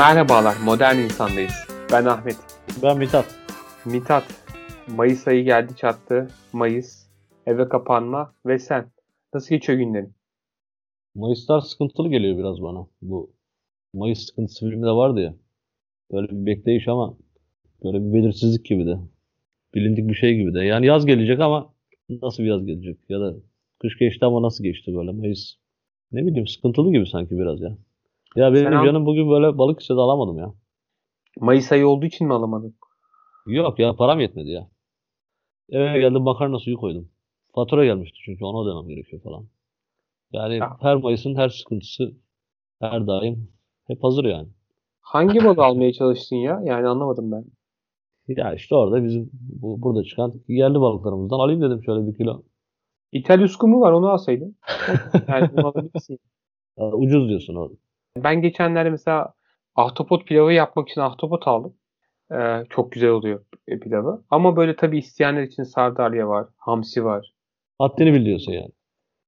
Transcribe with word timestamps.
Merhabalar, 0.00 0.56
modern 0.64 0.98
insandayız. 0.98 1.52
Ben 1.92 2.04
Ahmet. 2.04 2.36
Ben 2.82 2.98
Mithat. 2.98 3.24
Mithat, 3.84 4.24
Mayıs 4.96 5.28
ayı 5.28 5.44
geldi 5.44 5.76
çattı. 5.76 6.28
Mayıs, 6.52 7.06
eve 7.46 7.68
kapanma 7.68 8.34
ve 8.46 8.58
sen. 8.58 8.90
Nasıl 9.34 9.54
geçiyor 9.54 9.78
günlerin? 9.78 10.14
Mayıslar 11.14 11.60
sıkıntılı 11.60 12.08
geliyor 12.08 12.38
biraz 12.38 12.62
bana. 12.62 12.86
Bu 13.02 13.32
Mayıs 13.94 14.26
sıkıntısı 14.26 14.70
filmde 14.70 14.90
vardı 14.90 15.20
ya. 15.20 15.34
Böyle 16.12 16.28
bir 16.30 16.46
bekleyiş 16.46 16.88
ama 16.88 17.16
böyle 17.84 17.98
bir 18.04 18.12
belirsizlik 18.12 18.64
gibi 18.64 18.86
de. 18.86 18.98
Bilindik 19.74 20.08
bir 20.08 20.14
şey 20.14 20.36
gibi 20.36 20.54
de. 20.54 20.64
Yani 20.64 20.86
yaz 20.86 21.06
gelecek 21.06 21.40
ama 21.40 21.74
nasıl 22.08 22.42
bir 22.42 22.48
yaz 22.48 22.66
gelecek? 22.66 22.98
Ya 23.08 23.20
da 23.20 23.34
kış 23.78 23.98
geçti 23.98 24.24
ama 24.24 24.42
nasıl 24.42 24.64
geçti 24.64 24.94
böyle 24.96 25.12
Mayıs? 25.12 25.54
Ne 26.12 26.26
bileyim 26.26 26.46
sıkıntılı 26.46 26.92
gibi 26.92 27.06
sanki 27.06 27.38
biraz 27.38 27.60
ya. 27.60 27.76
Ya 28.36 28.54
benim 28.54 28.72
al- 28.74 28.86
canım 28.86 29.06
bugün 29.06 29.30
böyle 29.30 29.58
balık 29.58 29.80
istedi 29.80 30.00
alamadım 30.00 30.38
ya. 30.38 30.52
Mayıs 31.40 31.72
ayı 31.72 31.88
olduğu 31.88 32.06
için 32.06 32.26
mi 32.26 32.34
alamadın? 32.34 32.74
Yok 33.46 33.78
ya 33.78 33.96
param 33.96 34.20
yetmedi 34.20 34.50
ya. 34.50 34.68
Eve 35.70 36.00
geldim 36.00 36.22
makarna 36.22 36.58
suyu 36.58 36.76
koydum. 36.76 37.08
Fatura 37.54 37.84
gelmişti 37.84 38.18
çünkü 38.24 38.44
onu 38.44 38.68
ödemem 38.68 38.88
gerekiyor 38.88 39.22
falan. 39.22 39.46
Yani 40.32 40.56
Ya. 40.56 40.76
her 40.80 40.96
Mayıs'ın 40.96 41.34
her 41.34 41.48
sıkıntısı 41.48 42.12
her 42.80 43.06
daim 43.06 43.52
hep 43.86 44.04
hazır 44.04 44.24
yani. 44.24 44.48
Hangi 45.00 45.44
balığı 45.44 45.64
almaya 45.64 45.92
çalıştın 45.92 46.36
ya? 46.36 46.60
Yani 46.64 46.88
anlamadım 46.88 47.32
ben. 47.32 47.44
Ya 48.28 48.54
işte 48.54 48.74
orada 48.74 49.04
bizim 49.04 49.30
bu, 49.32 49.82
burada 49.82 50.04
çıkan 50.04 50.32
yerli 50.48 50.80
balıklarımızdan 50.80 51.38
alayım 51.38 51.62
dedim 51.62 51.82
şöyle 51.84 52.06
bir 52.06 52.16
kilo. 52.16 52.42
İtalyusku 53.12 53.68
mu 53.68 53.80
var 53.80 53.92
onu 53.92 54.08
alsaydın. 54.08 54.56
Yani 55.28 55.50
bunu 55.52 55.66
alabilirsin. 55.66 56.18
Ya, 56.78 56.92
ucuz 56.92 57.28
diyorsun 57.28 57.54
orada. 57.54 57.74
Ben 58.16 58.42
geçenlerde 58.42 58.90
mesela 58.90 59.34
ahtapot 59.76 60.26
pilavı 60.26 60.52
yapmak 60.52 60.88
için 60.88 61.00
ahtapot 61.00 61.48
aldım. 61.48 61.74
Ee, 62.32 62.64
çok 62.70 62.92
güzel 62.92 63.10
oluyor 63.10 63.44
e, 63.68 63.78
pilavı. 63.78 64.24
Ama 64.30 64.56
böyle 64.56 64.76
tabii 64.76 64.98
isteyenler 64.98 65.42
için 65.42 65.62
sardalya 65.62 66.28
var, 66.28 66.46
hamsi 66.56 67.04
var. 67.04 67.34
Haddini 67.78 68.12
bil 68.12 68.24
diyorsun 68.24 68.52
yani. 68.52 68.70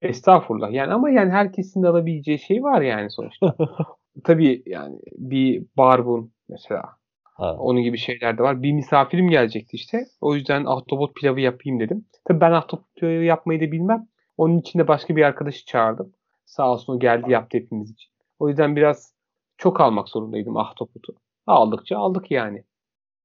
Estağfurullah. 0.02 0.72
Yani 0.72 0.92
ama 0.92 1.11
yani 1.11 1.30
herkesin 1.30 1.83
de 1.83 1.89
alabileceği 1.89 2.39
şey 2.39 2.62
var 2.62 2.83
yani 2.83 3.11
sonuçta. 3.11 3.56
Tabii 4.24 4.62
yani 4.66 4.98
bir 5.12 5.67
barbun 5.77 6.33
mesela. 6.48 6.83
Ha. 7.24 7.56
Onun 7.58 7.83
gibi 7.83 7.98
şeyler 7.98 8.39
de 8.39 8.42
var. 8.42 8.62
Bir 8.62 8.72
misafirim 8.72 9.28
gelecekti 9.28 9.77
işte. 9.77 10.05
O 10.20 10.34
yüzden 10.34 10.64
ahtapot 10.64 11.14
pilavı 11.14 11.41
yapayım 11.41 11.80
dedim. 11.80 12.06
Tabii 12.24 12.41
ben 12.41 12.52
ahtapot 12.52 12.94
pilavı 12.94 13.24
yapmayı 13.24 13.61
da 13.61 13.72
bilmem. 13.72 14.06
Onun 14.36 14.58
için 14.58 14.78
de 14.78 14.89
başka 14.89 15.17
bir 15.17 15.22
arkadaşı 15.22 15.67
çağırdım. 15.67 16.12
Sağ 16.44 16.72
olsun 16.72 16.96
o 16.96 16.98
geldi 16.98 17.30
yaptı 17.30 17.58
hepimiz 17.58 17.91
için. 17.91 18.11
O 18.43 18.48
yüzden 18.48 18.77
biraz 18.77 19.15
çok 19.59 19.81
almak 19.81 20.09
zorundaydım 20.09 20.57
ahtapotu. 20.57 21.15
Aldıkça 21.47 21.98
aldık 21.98 22.31
yani. 22.31 22.65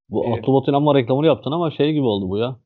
Bu 0.10 0.26
Evet. 0.26 0.38
Ahtapot'un 0.38 0.73
ama 0.73 0.96
reklamını 0.96 1.26
yaptın 1.28 1.52
ama 1.52 1.72
şey 1.72 1.94
gibi 1.94 2.06
oldu 2.06 2.30
bu 2.30 2.38
ya. 2.38 2.60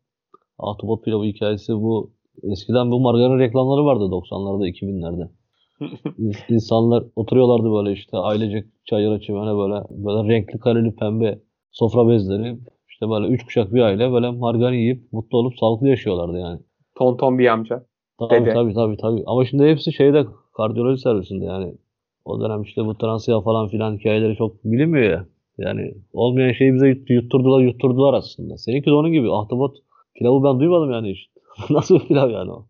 Ahtapot 0.60 1.04
pilavı 1.04 1.24
hikayesi 1.24 1.74
bu. 1.74 2.12
Eskiden 2.44 2.92
bu 2.92 3.00
margarin 3.00 3.40
reklamları 3.40 3.86
vardı 3.86 4.04
90'larda 4.04 4.68
2000'lerde. 4.68 5.30
İns- 6.20 6.54
İnsanlar 6.54 7.04
oturuyorlardı 7.16 7.72
böyle 7.74 7.92
işte 7.92 8.18
ailecek 8.18 8.66
çayıra 8.86 9.20
çimene 9.22 9.58
böyle 9.58 9.84
böyle 9.90 10.34
renkli 10.34 10.60
kareli 10.60 10.96
pembe 10.96 11.40
sofra 11.72 12.08
bezleri 12.08 12.58
işte 12.90 13.10
böyle 13.10 13.28
üç 13.28 13.46
kuşak 13.46 13.74
bir 13.74 13.82
aile 13.82 14.12
böyle 14.12 14.32
margarin 14.32 14.78
yiyip 14.78 15.14
mutlu 15.14 15.38
olup 15.38 15.58
sağlıklı 15.60 15.88
yaşıyorlardı 15.88 16.38
yani. 16.40 16.60
Tonton 16.96 17.40
bir 17.40 17.48
amca. 17.48 17.86
Tabii 18.20 18.46
Dede. 18.46 18.54
tabii 18.54 18.74
tabii 18.74 18.98
tabii. 18.98 19.24
Ama 19.26 19.46
şimdi 19.46 19.64
hepsi 19.64 19.94
şeyde 19.94 20.26
kardiyoloji 20.58 21.02
servisinde 21.02 21.46
yani. 21.46 21.74
O 22.26 22.42
dönem 22.42 22.62
işte 22.62 22.86
bu 22.86 22.98
transiya 22.98 23.42
falan 23.42 23.68
filan 23.68 23.98
hikayeleri 23.98 24.36
çok 24.36 24.64
bilinmiyor 24.64 25.12
ya. 25.12 25.26
Yani 25.58 25.94
olmayan 26.14 26.52
şeyi 26.54 26.74
bize 26.74 26.88
yut- 26.88 27.10
yutturdular 27.10 27.62
yutturdular 27.62 28.14
aslında. 28.14 28.58
Seninki 28.58 28.86
de 28.86 28.94
onun 28.94 29.12
gibi. 29.12 29.32
Ahtapot 29.32 29.78
pilavı 30.16 30.44
ben 30.44 30.60
duymadım 30.60 30.92
yani 30.92 31.12
hiç. 31.12 31.30
Nasıl 31.70 32.00
bir 32.00 32.08
pilav 32.08 32.30
yani 32.30 32.52
o? 32.52 32.66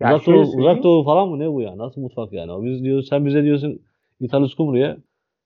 Ya 0.00 0.14
uzak, 0.16 0.26
doğu, 0.26 0.56
uzak 0.56 0.82
doğu 0.82 1.04
falan 1.04 1.28
mı 1.28 1.38
ne 1.38 1.52
bu 1.52 1.60
ya? 1.60 1.78
Nasıl 1.78 2.00
mutfak 2.00 2.32
yani? 2.32 2.52
O 2.52 2.64
biz 2.64 2.84
diyoruz, 2.84 3.08
sen 3.08 3.26
bize 3.26 3.42
diyorsun 3.44 3.80
İtalyan 4.20 4.50
kumruya. 4.56 4.96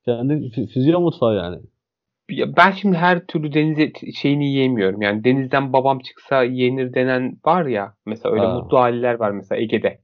Kendin 0.05 0.49
fü- 0.49 0.67
füzyon 0.67 1.03
mutfağı 1.03 1.35
yani. 1.35 1.57
Ya 2.29 2.57
Ben 2.57 2.71
şimdi 2.71 2.97
her 2.97 3.25
türlü 3.27 3.53
deniz 3.53 3.93
şeyini 4.15 4.45
yiyemiyorum. 4.47 5.01
Yani 5.01 5.23
denizden 5.23 5.73
babam 5.73 5.99
çıksa 5.99 6.43
yenir 6.43 6.93
denen 6.93 7.37
var 7.45 7.65
ya. 7.65 7.93
Mesela 8.05 8.35
öyle 8.35 8.45
Ha. 8.45 8.53
mutlu 8.53 8.77
aileler 8.77 9.13
var 9.13 9.31
mesela 9.31 9.61
Ege'de. 9.61 9.99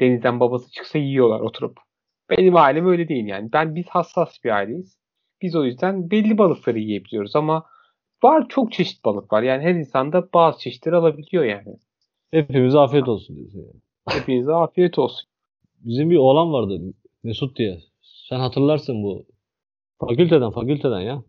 Denizden 0.00 0.40
babası 0.40 0.70
çıksa 0.70 0.98
yiyorlar 0.98 1.40
oturup. 1.40 1.85
Benim 2.30 2.56
ailem 2.56 2.86
öyle 2.88 3.08
değil 3.08 3.26
yani. 3.26 3.52
Ben 3.52 3.74
biz 3.74 3.86
hassas 3.88 4.44
bir 4.44 4.50
aileyiz. 4.50 4.98
Biz 5.42 5.56
o 5.56 5.64
yüzden 5.64 6.10
belli 6.10 6.38
balıkları 6.38 6.78
yiyebiliyoruz 6.78 7.36
ama 7.36 7.66
var 8.22 8.48
çok 8.48 8.72
çeşit 8.72 9.04
balık 9.04 9.32
var. 9.32 9.42
Yani 9.42 9.62
her 9.62 9.74
insanda 9.74 10.32
bazı 10.34 10.58
çeşitleri 10.58 10.96
alabiliyor 10.96 11.44
yani. 11.44 11.76
Hepimize 12.30 12.78
afiyet 12.78 13.08
olsun 13.08 13.36
diyorsun 13.36 13.58
yani. 13.58 13.80
Hepinize 14.20 14.52
afiyet 14.52 14.98
olsun. 14.98 15.28
Bizim 15.84 16.10
bir 16.10 16.16
oğlan 16.16 16.52
vardı 16.52 16.80
Mesut 17.22 17.56
diye. 17.58 17.80
Sen 18.28 18.40
hatırlarsın 18.40 19.02
bu. 19.02 19.26
Fakülteden 20.00 20.50
fakülteden 20.50 21.00
ya. 21.00 21.22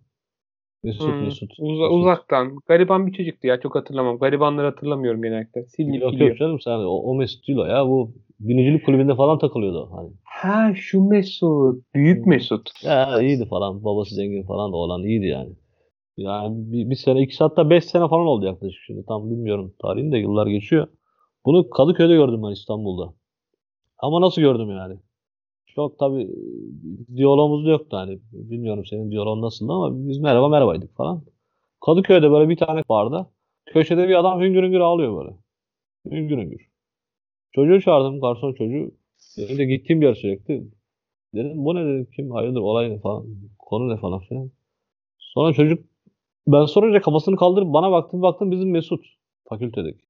Mesut 0.84 1.08
Hmm, 1.08 1.24
Mesut. 1.26 1.52
uza- 1.60 1.84
Mesut. 1.84 1.92
uzaktan. 1.96 2.56
Gariban 2.68 3.08
bir 3.08 3.14
çocuktu 3.14 3.48
ya 3.48 3.60
çok 3.60 3.76
hatırlamam. 3.76 4.18
Garibanları 4.18 4.66
hatırlamıyorum 4.66 5.22
genellikle. 5.22 5.66
Silinip 5.66 6.02
Yok 6.02 6.20
yok 6.20 6.38
canım 6.38 6.60
sen 6.60 6.72
o, 6.72 6.90
o 6.90 7.16
Mesut 7.16 7.48
değil 7.48 7.60
o 7.60 7.66
ya. 7.66 7.88
Bu 7.88 8.12
binicilik 8.40 8.86
kulübünde 8.86 9.16
falan 9.16 9.40
takılıyordu. 9.40 9.90
Hani. 9.92 10.10
Ha 10.24 10.74
şu 10.76 11.02
Mesut. 11.04 11.84
Büyük 11.96 12.26
Hmm. 12.26 12.30
Mesut. 12.30 12.70
Ya 12.84 13.22
iyiydi 13.22 13.46
falan. 13.46 13.84
Babası 13.84 14.16
zengin 14.16 14.44
falan 14.44 14.72
da 14.72 14.76
oğlan 14.78 15.04
iyiydi 15.04 15.26
yani. 15.26 15.50
Yani 16.18 16.74
bir, 16.74 16.90
bir 16.90 16.96
sene, 16.96 17.22
iki 17.22 17.38
hatta 17.40 17.70
beş 17.70 17.86
sene 17.86 18.10
falan 18.10 18.28
oldu 18.28 18.46
yaklaşık 18.46 18.82
şimdi. 18.88 19.06
Tam 19.08 19.32
bilmiyorum 19.32 19.74
tarihini 19.82 20.12
de 20.12 20.18
yıllar 20.18 20.48
geçiyor. 20.48 20.88
Bunu 21.46 21.70
Kadıköy'de 21.70 22.14
gördüm 22.16 22.44
ben 22.44 22.52
İstanbul'da. 22.52 23.14
Ama 24.00 24.22
nasıl 24.22 24.42
gördüm 24.42 24.70
yani? 24.72 24.98
Çok 25.68 26.00
tabii 26.00 26.24
e, 26.24 27.16
diyalogumuz 27.18 27.68
yoktu 27.68 27.98
hani. 27.98 28.20
Bilmiyorum 28.34 28.86
senin 28.86 29.12
diyaloğun 29.12 29.42
nasıldı 29.42 29.74
ama 29.74 30.08
biz 30.10 30.20
merhaba 30.20 30.50
merhabaydık 30.50 30.96
falan. 30.98 31.24
Kadıköy'de 31.86 32.32
böyle 32.32 32.50
bir 32.50 32.58
tane 32.58 32.84
barda 32.90 33.32
köşede 33.66 34.08
bir 34.10 34.16
adam 34.16 34.42
hüngür 34.42 34.64
hüngür 34.64 34.80
ağlıyor 34.80 35.18
böyle. 35.26 35.38
Hüngür 36.12 36.38
hüngür. 36.38 36.68
Çocuğu 37.52 37.82
çağırdım 37.82 38.22
garson 38.22 38.54
çocuğu. 38.54 38.92
De 39.38 39.66
gittiğim 39.66 40.02
yer 40.02 40.14
sürekli. 40.14 40.64
Dedim 41.36 41.66
bu 41.66 41.76
ne 41.76 41.86
dedim 41.86 42.08
kim 42.16 42.32
hayırdır 42.32 42.62
olay 42.62 42.90
ne 42.90 43.00
falan. 43.00 43.26
Konu 43.60 43.90
ne 43.90 43.98
falan 43.98 44.20
filan. 44.20 44.52
Sonra 45.18 45.54
çocuk 45.54 45.86
ben 46.48 46.66
sorunca 46.66 47.02
kafasını 47.02 47.36
kaldırıp 47.36 47.74
bana 47.74 47.92
baktım 47.92 48.22
baktım 48.22 48.52
bizim 48.52 48.72
Mesut 48.72 49.06
fakültedeki. 49.50 50.06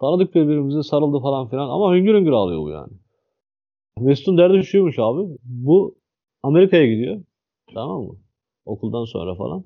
Tanıdık 0.00 0.34
birbirimizi 0.34 0.82
sarıldı 0.82 1.20
falan 1.20 1.48
filan 1.48 1.68
ama 1.68 1.94
hüngür 1.94 2.14
hüngür 2.14 2.32
ağlıyor 2.32 2.60
bu 2.60 2.70
yani. 2.70 2.92
Mesut'un 3.98 4.38
derdi 4.38 4.64
şuymuş 4.64 4.98
abi. 4.98 5.36
Bu 5.44 5.94
Amerika'ya 6.42 6.86
gidiyor. 6.86 7.20
Tamam 7.74 8.02
mı? 8.02 8.16
Okuldan 8.64 9.04
sonra 9.04 9.34
falan. 9.34 9.64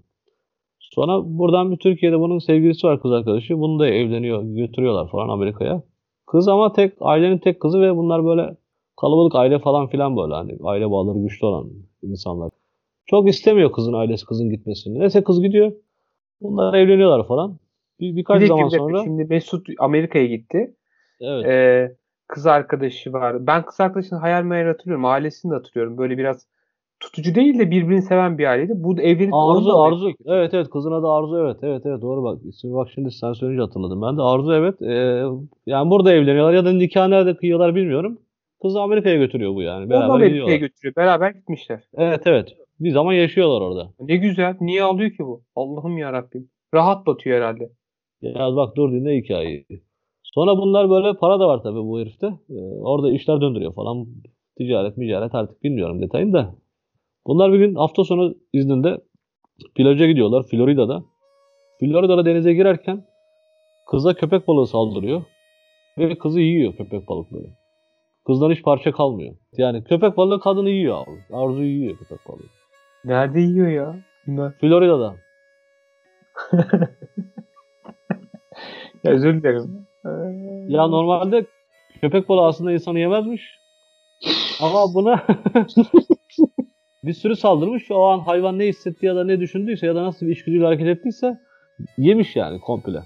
Sonra 0.79 1.21
buradan 1.25 1.73
bir 1.73 1.77
Türkiye'de 1.77 2.21
bunun 2.21 2.39
sevgilisi 2.39 2.87
var 2.87 3.03
kız 3.03 3.13
arkadaşı. 3.13 3.59
Bunu 3.59 3.79
da 3.79 3.89
evleniyor, 3.89 4.43
götürüyorlar 4.43 5.11
falan 5.11 5.29
Amerika'ya. 5.29 5.83
Kız 6.31 6.49
ama 6.49 6.73
tek 6.73 6.93
ailenin 7.01 7.39
tek 7.39 7.61
kızı 7.61 7.81
ve 7.81 7.97
bunlar 7.97 8.25
böyle 8.25 8.57
kalabalık 9.01 9.35
aile 9.35 9.59
falan 9.59 9.87
filan 9.87 10.17
böyle 10.17 10.35
hani 10.35 10.57
aile 10.65 10.91
bağları 10.91 11.19
güçlü 11.19 11.47
olan 11.47 11.71
insanlar. 12.03 12.51
Çok 13.07 13.29
istemiyor 13.29 13.73
kızın 13.73 13.93
ailesi 13.93 14.27
kızın 14.27 14.51
gitmesini. 14.51 14.99
Neyse 14.99 15.25
kız 15.25 15.43
gidiyor. 15.43 15.73
Bunlar 16.41 16.75
evleniyorlar 16.75 17.27
falan. 17.27 17.59
Bir, 18.01 18.11
Bir 18.13 18.17
birkaç 18.17 18.41
dakika, 18.41 18.55
zaman 18.57 18.73
bir 18.73 18.79
sonra 18.79 19.03
Şimdi 19.05 19.25
Mesut 19.25 19.67
Amerika'ya 19.79 20.27
gitti. 20.27 20.75
evet. 21.21 21.47
Ee, 21.47 21.97
kız 22.29 22.47
arkadaşı 22.47 23.13
var. 23.13 23.47
Ben 23.47 23.65
kız 23.65 23.81
arkadaşını 23.81 24.19
hayal 24.19 24.43
meyal 24.43 24.67
hatırlıyorum. 24.67 25.05
Ailesini 25.05 25.51
de 25.51 25.55
hatırlıyorum. 25.55 25.99
Böyle 25.99 26.19
biraz 26.19 26.47
tutucu 27.01 27.35
değil 27.35 27.59
de 27.59 27.71
birbirini 27.71 28.03
seven 28.03 28.39
bir 28.39 28.47
aileydi. 28.47 28.73
Bu 28.77 28.89
onu 29.33 29.51
Arzu 29.51 29.73
Arzu. 29.73 30.11
Evet 30.27 30.55
evet 30.55 30.71
kızın 30.71 30.93
adı 30.93 31.09
Arzu 31.09 31.39
evet. 31.39 31.57
Evet 31.63 31.83
evet 31.87 32.03
doğru 32.03 32.23
bak. 32.23 32.39
İsmi 32.45 32.75
bak 32.75 32.89
şimdi 32.95 33.11
sen 33.11 33.33
söyleyince 33.33 33.63
hatırladım. 33.63 34.03
Ben 34.03 34.17
de 34.17 34.23
Arzu 34.23 34.53
evet. 34.53 34.83
Ee, 34.83 35.25
yani 35.67 35.91
burada 35.91 36.13
evleniyorlar 36.13 36.55
ya 36.55 36.65
da 36.65 36.73
nikah 36.73 37.09
nerede 37.09 37.37
kıyıyorlar 37.37 37.75
bilmiyorum. 37.75 38.19
Kızı 38.63 38.81
Amerika'ya 38.81 39.17
götürüyor 39.17 39.55
bu 39.55 39.63
yani. 39.63 39.91
Beraber 39.91 40.15
Amerika'ya 40.15 40.57
götürüyor. 40.57 40.97
Beraber 40.97 41.31
gitmişler. 41.31 41.83
Evet 41.95 42.23
evet. 42.27 42.49
Bir 42.81 42.91
zaman 42.91 43.13
yaşıyorlar 43.13 43.61
orada. 43.61 43.93
Ne 44.01 44.17
güzel. 44.17 44.57
Niye 44.61 44.83
alıyor 44.83 45.11
ki 45.11 45.19
bu? 45.19 45.43
Allah'ım 45.57 45.99
ya 45.99 46.13
Rabbim. 46.13 46.49
Rahat 46.75 47.07
batıyor 47.07 47.37
herhalde. 47.37 47.71
Ya 48.23 48.57
bak 48.57 48.77
dur 48.77 48.93
dinle 48.93 49.17
hikayeyi. 49.17 49.67
Sonra 50.23 50.57
bunlar 50.57 50.91
böyle 50.91 51.19
para 51.19 51.41
da 51.41 51.49
var 51.49 51.63
tabii 51.63 51.79
bu 51.79 52.01
herifte. 52.01 52.27
Ee, 52.27 52.55
orada 52.83 53.13
işler 53.13 53.41
döndürüyor 53.41 53.75
falan. 53.75 54.07
Ticaret, 54.59 54.97
ticaret 54.97 55.35
artık 55.35 55.63
bilmiyorum 55.63 56.03
detayını 56.03 56.33
da. 56.33 56.55
Bunlar 57.27 57.53
bir 57.53 57.59
gün 57.59 57.75
hafta 57.75 58.05
sonu 58.05 58.35
izninde 58.53 59.01
plaja 59.75 60.07
gidiyorlar 60.07 60.43
Florida'da. 60.51 61.03
Florida'da 61.81 62.25
denize 62.25 62.53
girerken 62.55 63.05
kıza 63.91 64.15
köpek 64.15 64.49
balığı 64.49 64.67
saldırıyor. 64.67 65.23
Ve 65.99 66.19
kızı 66.19 66.41
yiyor 66.41 66.77
köpek 66.77 67.09
balıkları. 67.09 67.47
Kızdan 68.27 68.51
hiç 68.51 68.63
parça 68.63 68.93
kalmıyor. 68.93 69.35
Yani 69.57 69.85
köpek 69.85 70.17
balığı 70.17 70.41
kadını 70.41 70.71
yiyor 70.71 70.97
abi. 71.03 71.37
Arzu 71.37 71.63
yiyor 71.63 71.99
köpek 71.99 72.19
balığı. 72.29 72.49
Nerede 73.05 73.41
yiyor 73.41 73.69
ya? 73.69 73.97
Bunlar. 74.27 74.53
Florida'da. 74.53 75.17
Ya 79.05 79.13
özür 79.13 79.43
dilerim. 79.43 79.87
Ya 80.69 80.87
normalde 80.87 81.47
köpek 82.01 82.29
balığı 82.29 82.47
aslında 82.47 82.73
insanı 82.73 82.99
yemezmiş. 82.99 83.59
Ama 84.63 84.95
buna 84.95 85.27
bir 87.05 87.13
sürü 87.13 87.37
saldırmış. 87.37 87.91
O 87.91 88.03
an 88.05 88.19
hayvan 88.19 88.59
ne 88.59 88.67
hissetti 88.67 89.07
ya 89.07 89.17
da 89.17 89.25
ne 89.25 89.41
düşündüyse 89.41 89.87
ya 89.87 89.95
da 89.95 90.03
nasıl 90.05 90.27
bir 90.27 90.33
içgüdüyle 90.33 90.65
hareket 90.65 90.87
ettiyse 90.87 91.39
yemiş 91.99 92.37
yani 92.37 92.61
komple. 92.61 92.99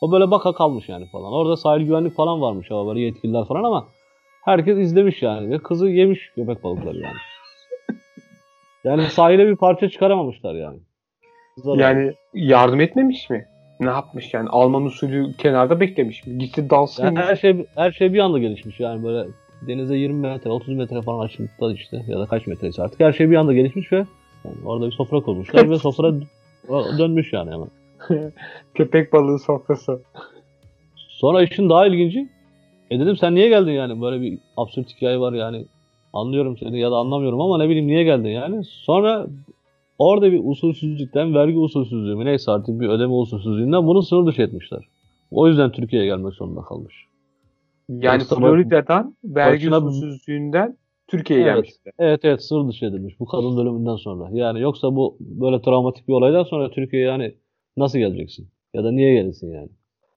O 0.00 0.12
böyle 0.12 0.30
baka 0.30 0.52
kalmış 0.52 0.88
yani 0.88 1.06
falan. 1.12 1.32
Orada 1.32 1.56
sahil 1.56 1.82
güvenlik 1.86 2.14
falan 2.16 2.40
varmış 2.40 2.70
ama 2.70 2.86
böyle 2.86 3.00
yetkililer 3.00 3.44
falan 3.44 3.64
ama 3.64 3.86
herkes 4.44 4.78
izlemiş 4.78 5.22
yani 5.22 5.50
ve 5.50 5.58
kızı 5.58 5.88
yemiş 5.88 6.30
köpek 6.34 6.64
balıkları 6.64 6.96
yani. 6.98 7.16
Yani 8.84 9.02
sahile 9.02 9.46
bir 9.46 9.56
parça 9.56 9.88
çıkaramamışlar 9.88 10.54
yani. 10.54 10.78
Kıza 11.54 11.78
da- 11.78 11.82
Yani 11.82 12.12
yardım 12.34 12.80
etmemiş 12.80 13.30
mi? 13.30 13.46
Ne 13.80 13.86
yapmış 13.90 14.34
yani? 14.34 14.48
Alman 14.48 14.84
usulü 14.84 15.36
kenarda 15.38 15.80
beklemiş 15.80 16.26
mi? 16.26 16.38
Gitti 16.38 16.70
dalsın 16.70 17.04
Yani 17.04 17.14
mı? 17.18 17.24
her 17.24 17.36
şey 17.36 17.66
her 17.74 17.92
şey 17.92 18.12
bir 18.12 18.18
anda 18.18 18.38
gelişmiş 18.38 18.80
yani 18.80 19.04
böyle 19.04 19.28
denize 19.66 19.96
20 19.96 20.20
metre 20.20 20.50
30 20.50 20.74
metre 20.74 21.02
falan 21.02 21.24
açıklıkta 21.24 21.72
işte 21.72 22.04
ya 22.08 22.18
da 22.18 22.26
kaç 22.26 22.46
metreyse 22.46 22.82
artık 22.82 23.00
her 23.00 23.12
şey 23.12 23.30
bir 23.30 23.36
anda 23.36 23.54
gelişmiş 23.54 23.92
ve 23.92 23.96
yani 24.44 24.56
orada 24.64 24.86
bir 24.86 24.92
sofra 24.92 25.20
kurmuşlar 25.20 25.70
ve 25.70 25.78
sofra 25.78 26.14
dönmüş 26.98 27.32
yani 27.32 27.50
hemen. 27.50 27.68
Köpek 28.74 29.12
balığı 29.12 29.38
sofrası. 29.38 30.00
Sonra 30.96 31.42
işin 31.42 31.70
daha 31.70 31.86
ilginci 31.86 32.28
e 32.90 33.00
dedim 33.00 33.16
sen 33.16 33.34
niye 33.34 33.48
geldin 33.48 33.72
yani 33.72 34.02
böyle 34.02 34.20
bir 34.20 34.38
absürt 34.56 34.96
hikaye 34.96 35.20
var 35.20 35.32
yani 35.32 35.64
anlıyorum 36.12 36.56
seni 36.58 36.80
ya 36.80 36.90
da 36.90 36.96
anlamıyorum 36.96 37.40
ama 37.40 37.58
ne 37.58 37.68
bileyim 37.68 37.86
niye 37.86 38.04
geldin 38.04 38.28
yani. 38.28 38.64
Sonra 38.64 39.26
orada 39.98 40.32
bir 40.32 40.40
usulsüzlükten 40.44 41.34
vergi 41.34 41.58
usulsüzlüğü 41.58 42.16
mü 42.16 42.24
neyse 42.24 42.50
artık 42.50 42.80
bir 42.80 42.88
ödeme 42.88 43.12
usulsüzlüğünden 43.12 43.86
bunu 43.86 44.02
sınır 44.02 44.26
dışı 44.26 44.42
etmişler. 44.42 44.84
O 45.30 45.48
yüzden 45.48 45.72
Türkiye'ye 45.72 46.08
gelmek 46.08 46.34
zorunda 46.34 46.60
kalmış. 46.60 47.07
Yani 47.88 48.24
Florida'dan 48.24 49.16
vergi 49.24 49.70
usulsüzlüğünden 49.70 50.76
Türkiye'ye 51.08 51.44
Evet. 51.44 51.54
gelmişler. 51.54 51.92
Evet 51.98 52.24
evet 52.24 52.42
sınır 52.42 52.68
dışı 52.68 52.86
edilmiş 52.86 53.20
bu 53.20 53.26
kadın 53.26 53.56
ölümünden 53.58 53.96
sonra. 53.96 54.28
Yani 54.32 54.60
yoksa 54.60 54.96
bu 54.96 55.16
böyle 55.20 55.62
travmatik 55.62 56.08
bir 56.08 56.12
olaydan 56.12 56.44
sonra 56.44 56.70
Türkiye'ye 56.70 57.08
yani 57.08 57.34
nasıl 57.76 57.98
geleceksin? 57.98 58.48
Ya 58.74 58.84
da 58.84 58.90
niye 58.92 59.14
gelirsin 59.14 59.52
yani? 59.52 59.68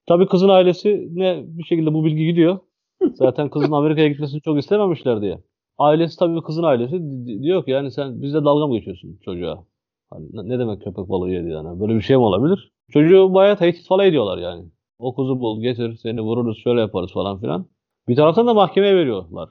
Tabii 0.07 0.27
kızın 0.27 0.49
ailesi 0.49 1.09
ne 1.11 1.43
bir 1.45 1.63
şekilde 1.63 1.93
bu 1.93 2.05
bilgi 2.05 2.25
gidiyor. 2.25 2.59
Zaten 3.13 3.49
kızın 3.49 3.71
Amerika'ya 3.71 4.07
gitmesini 4.07 4.41
çok 4.41 4.59
istememişler 4.59 5.21
diye. 5.21 5.37
Ailesi 5.77 6.19
tabii 6.19 6.41
kızın 6.41 6.63
ailesi 6.63 6.93
di- 6.93 7.27
di- 7.27 7.43
diyor 7.43 7.65
ki 7.65 7.71
yani 7.71 7.91
sen 7.91 8.21
bizde 8.21 8.45
dalga 8.45 8.67
mı 8.67 8.77
geçiyorsun 8.77 9.19
çocuğa? 9.25 9.63
Hani 10.09 10.25
ne- 10.33 10.49
ne 10.49 10.59
demek 10.59 10.81
köpek 10.81 11.09
balığı 11.09 11.29
yedi 11.29 11.49
yani? 11.49 11.79
Böyle 11.79 11.95
bir 11.95 12.01
şey 12.01 12.15
mi 12.17 12.23
olabilir? 12.23 12.71
Çocuğu 12.89 13.33
bayağı 13.33 13.57
tehdit 13.57 13.87
falan 13.87 14.05
ediyorlar 14.05 14.37
yani. 14.37 14.65
O 15.01 15.15
kızı 15.15 15.39
bul 15.39 15.61
getir 15.61 15.95
seni 15.95 16.21
vururuz 16.21 16.57
şöyle 16.63 16.81
yaparız 16.81 17.11
falan 17.13 17.39
filan. 17.41 17.65
Bir 18.07 18.15
taraftan 18.15 18.47
da 18.47 18.53
mahkemeye 18.53 18.95
veriyorlar. 18.95 19.49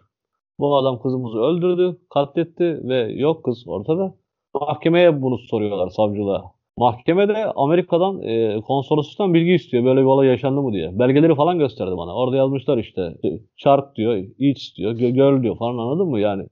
Bu 0.59 0.77
adam 0.77 1.03
kızımızı 1.03 1.39
öldürdü, 1.39 1.99
katletti 2.15 2.81
ve 2.89 3.13
yok 3.13 3.45
kız 3.45 3.65
ortada. 3.69 4.15
Mahkemeye 4.55 5.23
bunu 5.23 5.39
soruyorlar 5.39 5.89
savcılığa. 5.89 6.43
Mahkemede 6.77 7.45
Amerika'dan 7.47 8.23
e, 8.23 8.61
konsolosluktan 8.61 9.35
bilgi 9.35 9.53
istiyor 9.53 9.85
böyle 9.85 10.01
bir 10.01 10.07
olay 10.07 10.29
yaşandı 10.29 10.63
mı 10.63 10.73
diye. 10.73 10.99
Belgeleri 10.99 11.35
falan 11.35 11.59
gösterdi 11.59 11.97
bana. 11.97 12.15
Orada 12.15 12.37
yazmışlar 12.37 12.79
işte 12.79 13.17
chart 13.57 13.97
diyor, 13.97 14.17
each 14.39 14.77
diyor, 14.77 14.93
gö- 14.93 15.11
girl 15.15 15.43
diyor 15.43 15.59
falan 15.59 15.79
anladın 15.79 16.09
mı 16.09 16.21
yani. 16.21 16.47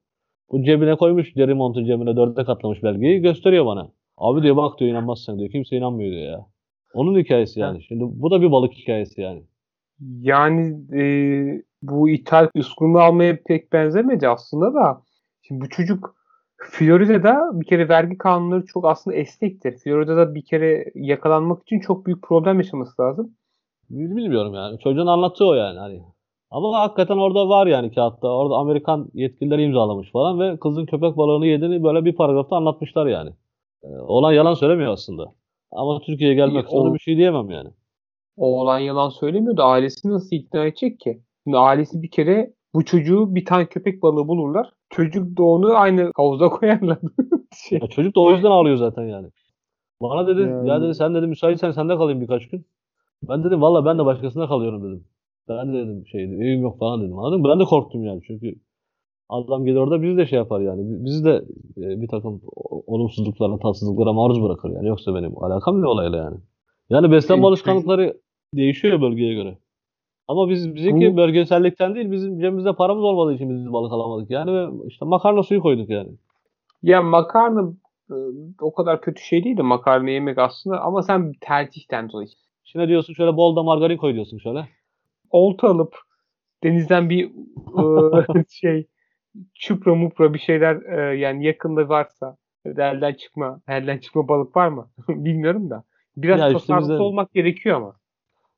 Bu 0.53 0.63
cebine 0.65 0.95
koymuş 0.97 1.37
deri 1.37 1.55
montu 1.55 1.85
cebine 1.85 2.17
dörde 2.17 2.45
katlamış 2.45 2.83
belgeyi 2.83 3.21
gösteriyor 3.21 3.67
bana. 3.67 3.93
Abi 4.17 4.43
diyor 4.43 4.57
bak 4.57 4.79
diyor 4.81 4.91
inanmazsın 4.91 5.39
diyor. 5.39 5.51
Kimse 5.51 5.77
inanmıyor 5.77 6.13
diyor 6.13 6.33
ya. 6.33 6.47
Onun 6.95 7.19
hikayesi 7.19 7.61
yani. 7.61 7.83
Şimdi 7.83 8.05
bu 8.07 8.31
da 8.31 8.43
bir 8.43 8.53
balık 8.53 8.73
hikayesi 8.73 9.21
yani. 9.21 9.43
Yani 10.21 10.77
e, 11.01 11.03
bu 11.83 12.09
ithal 12.09 12.49
üslubunu 12.55 12.99
almaya 12.99 13.43
pek 13.43 13.73
benzemedi 13.73 14.29
aslında 14.29 14.75
da. 14.75 15.03
Şimdi 15.43 15.61
bu 15.61 15.69
çocuk 15.69 16.15
Florida'da 16.57 17.61
bir 17.61 17.67
kere 17.67 17.89
vergi 17.89 18.19
kanunları 18.19 18.67
çok 18.67 18.85
aslında 18.85 19.17
esnektir. 19.17 19.79
Florida'da 19.79 20.35
bir 20.35 20.45
kere 20.45 20.85
yakalanmak 20.95 21.63
için 21.63 21.81
çok 21.81 22.07
büyük 22.07 22.23
problem 22.23 22.57
yaşaması 22.59 23.03
lazım. 23.03 23.35
Bil- 23.91 24.17
Bilmiyorum 24.17 24.55
yani. 24.55 24.79
Çocuğun 24.79 25.07
anlattığı 25.07 25.47
o 25.47 25.55
yani 25.55 25.79
hani. 25.79 26.03
Ama 26.51 26.81
hakikaten 26.81 27.17
orada 27.17 27.49
var 27.49 27.67
yani 27.67 27.95
kağıtta. 27.95 28.29
Orada 28.29 28.55
Amerikan 28.55 29.11
yetkilileri 29.15 29.63
imzalamış 29.63 30.11
falan 30.13 30.41
ve 30.41 30.59
kızın 30.59 30.87
köpek 30.87 31.17
balığını 31.17 31.47
yediğini 31.47 31.83
böyle 31.85 32.05
bir 32.05 32.17
paragrafta 32.17 32.57
anlatmışlar 32.57 33.07
yani. 33.07 33.31
Ee, 33.83 33.89
olan 33.89 34.33
yalan 34.33 34.55
söylemiyor 34.55 34.93
aslında. 34.93 35.33
Ama 35.73 36.01
Türkiye'ye 36.01 36.35
gelmek 36.37 36.67
İyi, 36.67 36.71
zorunda 36.71 36.91
o- 36.91 36.95
bir 36.95 36.99
şey 36.99 37.17
diyemem 37.17 37.51
yani. 37.51 37.69
O 38.37 38.61
olan 38.61 38.79
yalan 38.79 39.09
söylemiyor 39.09 39.57
da 39.57 39.65
ailesini 39.65 40.13
nasıl 40.13 40.37
ikna 40.37 40.65
edecek 40.67 41.01
ki? 41.01 41.23
Şimdi 41.45 41.57
ailesi 41.59 42.03
bir 42.03 42.11
kere 42.11 42.53
bu 42.75 42.85
çocuğu 42.85 43.35
bir 43.35 43.45
tane 43.45 43.67
köpek 43.67 44.03
balığı 44.03 44.29
bulurlar. 44.29 44.71
Çocuk 44.91 45.39
da 45.39 45.43
onu 45.43 45.77
aynı 45.77 46.13
havuza 46.17 46.49
koyarlar. 46.51 46.99
şey. 47.69 47.79
Ya 47.83 47.87
çocuk 47.89 48.17
da 48.17 48.21
o 48.21 48.31
yüzden 48.33 48.51
ağlıyor 48.51 48.77
zaten 48.77 49.03
yani. 49.05 49.29
Bana 50.03 50.27
dedi 50.27 50.41
Yani- 50.41 50.69
ya 50.69 50.83
dedi 50.83 50.95
sen 50.95 51.15
dedi 51.15 51.27
müsaitsen 51.27 51.71
sende 51.71 51.97
kalayım 51.97 52.21
birkaç 52.21 52.49
gün. 52.49 52.67
Ben 53.29 53.45
dedim 53.45 53.63
valla 53.63 53.85
ben 53.85 53.99
de 53.99 54.05
başkasında 54.05 54.47
kalıyorum 54.49 54.83
dedim. 54.85 55.05
Ben 55.49 55.69
de 55.75 55.79
dedim 55.79 56.07
şey 56.07 56.25
evim 56.25 56.63
yok 56.63 56.79
falan 56.79 57.03
dedim 57.03 57.19
anladın 57.19 57.41
mı? 57.41 57.49
Ben 57.49 57.61
de 57.61 57.65
korktum 57.65 58.05
yani 58.05 58.21
çünkü 58.27 58.55
adam 59.29 59.65
gelir 59.65 59.77
orada 59.77 60.03
bizi 60.03 60.17
de 60.17 60.27
şey 60.27 60.37
yapar 60.39 60.61
yani. 60.61 60.91
Bi- 60.91 61.05
Bizi 61.05 61.25
de 61.25 61.45
e, 61.79 62.01
bir 62.01 62.09
takım 62.09 62.41
olumsuzluklara, 62.87 63.59
tatsızlıklara 63.59 64.13
maruz 64.13 64.43
bırakır 64.43 64.71
yani. 64.71 64.89
Yoksa 64.89 65.15
benim 65.15 65.45
alakam 65.45 65.83
ne 65.83 65.87
olayla 65.87 66.19
yani. 66.19 66.37
Yani 66.91 67.11
beslenme 67.11 67.47
alışkanlıkları 67.47 68.21
değişiyor 68.55 69.01
bölgeye 69.01 69.35
göre. 69.35 69.59
Ama 70.29 70.49
biz 70.49 70.75
bizimki 70.75 71.17
bölgesellikten 71.17 71.95
değil 71.95 72.11
bizim 72.11 72.39
cebimizde 72.41 72.73
paramız 72.73 73.05
olmadığı 73.05 73.35
için 73.35 73.51
biz 73.51 73.73
balık 73.73 73.93
alamadık 73.93 74.31
yani 74.31 74.53
ve 74.53 74.67
işte 74.87 75.05
makarna 75.05 75.43
suyu 75.43 75.61
koyduk 75.61 75.91
yani. 75.91 76.09
Ya 76.83 77.03
makarna 77.03 77.73
e, 78.11 78.15
o 78.61 78.75
kadar 78.75 79.01
kötü 79.01 79.23
şey 79.23 79.45
değil 79.45 79.57
de 79.57 79.63
makarna 79.63 80.11
yemek 80.11 80.39
aslında 80.39 80.81
ama 80.81 81.03
sen 81.03 81.33
tercihten 81.41 82.11
dolayı. 82.13 82.29
İçine 82.65 82.89
diyorsun 82.89 83.15
şöyle 83.15 83.37
bol 83.37 83.57
da 83.57 83.63
margarin 83.63 83.97
koy 83.97 84.15
diyorsun 84.15 84.39
şöyle. 84.39 84.69
Olta 85.31 85.69
alıp 85.69 85.97
denizden 86.65 87.11
bir 87.11 87.25
e, 87.79 88.45
şey 88.51 88.87
çupra 89.55 89.95
mupra 89.95 90.35
bir 90.35 90.39
şeyler 90.39 90.77
e, 90.99 91.19
yani 91.19 91.45
yakında 91.47 91.89
varsa 91.89 92.37
elden 92.67 93.15
çıkma 93.15 93.61
elden 93.69 93.99
çıkma 93.99 94.29
balık 94.29 94.57
var 94.57 94.69
mı? 94.69 94.91
Bilmiyorum 95.09 95.71
da. 95.71 95.85
Biraz 96.17 96.41
Ya 96.41 96.47
işte 96.47 96.59
tasarruflu 96.59 96.93
bizde- 96.93 97.03
olmak 97.03 97.33
gerekiyor 97.35 97.77
ama. 97.77 97.95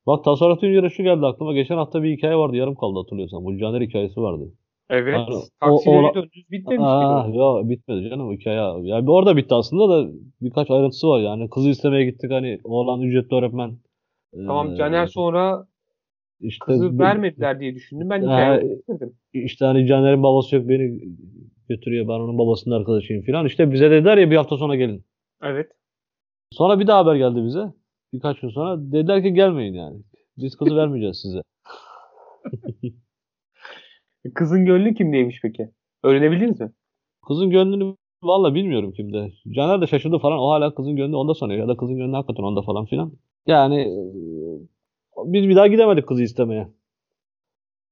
Bak 0.07 0.25
tasarruf 0.25 0.63
deyince 0.63 0.83
de 0.83 0.91
şu 0.91 1.03
geldi 1.03 1.27
aklıma. 1.27 1.53
Geçen 1.53 1.77
hafta 1.77 2.03
bir 2.03 2.17
hikaye 2.17 2.37
vardı 2.37 2.57
yarım 2.57 2.75
kaldı 2.75 2.99
hatırlıyorsan. 2.99 3.45
Bu 3.45 3.59
Caner 3.59 3.81
hikayesi 3.81 4.21
vardı. 4.21 4.45
Evet. 4.91 5.15
Yani 5.15 5.35
o- 5.35 5.43
Taksilere 5.61 6.07
o- 6.07 6.15
döndünüz 6.15 6.51
bitmemiş 6.51 6.87
Aa, 6.87 7.27
ya 7.33 7.69
bitmedi 7.69 8.09
canım 8.11 8.33
hikaye. 8.33 8.57
Yani 8.89 9.07
bir 9.07 9.13
orada 9.13 9.37
bitti 9.37 9.55
aslında 9.55 9.89
da 9.89 10.11
birkaç 10.41 10.71
ayrıntısı 10.71 11.09
var 11.09 11.21
yani. 11.21 11.51
Kızı 11.51 11.69
istemeye 11.71 12.05
gittik 12.05 12.31
hani 12.31 12.59
oğlan 12.65 13.01
ücretli 13.01 13.35
öğretmen. 13.35 13.77
Tamam 14.47 14.73
Ee, 14.73 14.77
Caner 14.77 15.07
sonra 15.07 15.67
işte 16.41 16.65
kızı 16.65 16.99
vermediler 16.99 17.61
diye 17.61 17.75
düşündüm. 17.75 18.11
Ben 18.11 18.23
hikayeyi 18.23 18.79
bitirdim. 18.79 19.13
İşte 19.33 19.65
hani 19.65 19.87
Caner'in 19.87 20.23
babası 20.23 20.57
yok 20.57 20.69
beni 20.69 21.01
götürüyor. 21.69 22.09
Ben 22.09 22.13
onun 22.13 22.39
babasının 22.39 22.75
arkadaşıyım 22.75 23.25
falan. 23.27 23.47
İşte 23.47 23.73
bize 23.73 23.91
dediler 23.91 24.19
ya 24.19 24.31
bir 24.31 24.37
hafta 24.37 24.57
sonra 24.57 24.77
gelin. 24.77 25.05
Evet. 25.43 25.73
Sonra 26.53 26.81
bir 26.81 26.87
daha 26.87 26.99
haber 26.99 27.17
geldi 27.17 27.45
bize. 27.45 27.73
Birkaç 28.13 28.41
gün 28.41 28.49
sonra 28.49 28.77
dediler 28.79 29.23
ki 29.23 29.35
gelmeyin 29.35 29.75
yani. 29.75 30.03
Biz 30.37 30.57
kızı 30.57 30.77
vermeyeceğiz 30.77 31.21
size. 31.21 31.43
Kızın 34.35 34.67
gönlü 34.67 34.95
kimdeymiş 34.95 35.41
peki? 35.43 35.71
Öğrenebildiniz 36.03 36.61
mi? 36.61 36.73
Kızın 37.27 37.51
gönlünü 37.51 37.95
valla 38.23 38.55
bilmiyorum 38.55 38.93
kimde. 38.93 39.33
Caner 39.51 39.81
de 39.81 39.87
şaşırdı 39.87 40.19
falan. 40.19 40.39
O 40.39 40.51
hala 40.51 40.75
kızın 40.75 40.97
gönlü 40.97 41.17
onda 41.17 41.35
sanıyor. 41.35 41.61
Ya 41.61 41.69
da 41.69 41.77
kızın 41.77 41.97
gönlü 41.97 42.13
hakikaten 42.13 42.43
onda 42.43 42.63
falan 42.63 42.87
filan. 42.87 43.13
Yani 43.47 43.89
biz 45.17 45.49
bir 45.49 45.57
daha 45.57 45.67
gidemedik 45.67 46.07
kızı 46.09 46.23
istemeye. 46.23 46.69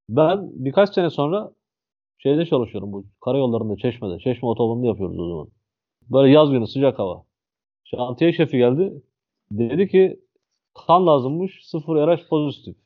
Ben 0.08 0.50
birkaç 0.52 0.94
sene 0.94 1.10
sonra 1.10 1.50
şeyde 2.18 2.46
çalışıyorum 2.46 2.92
bu 2.92 3.04
karayollarında 3.24 3.76
Çeşme'de. 3.76 4.18
Çeşme 4.18 4.48
otobanını 4.48 4.86
yapıyoruz 4.86 5.18
o 5.18 5.28
zaman. 5.28 5.48
Böyle 6.10 6.32
yaz 6.32 6.50
günü 6.50 6.66
sıcak 6.66 6.98
hava. 6.98 7.24
Şantiye 7.84 8.32
şefi 8.32 8.58
geldi. 8.58 9.02
Dedi 9.50 9.88
ki 9.88 10.20
kan 10.86 11.06
lazımmış 11.06 11.66
sıfır 11.66 11.96
RH 11.96 12.28
pozitif. 12.28 12.76